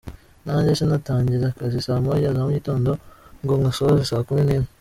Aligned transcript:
Nkanjye 0.43 0.71
sinatangira 0.79 1.45
akazi 1.49 1.79
saa 1.85 2.03
moya 2.03 2.33
za 2.35 2.41
mugitondo 2.45 2.91
ngo 3.43 3.53
nkasoze 3.59 4.03
saa 4.09 4.25
kumi 4.27 4.43
n’imwe. 4.45 4.69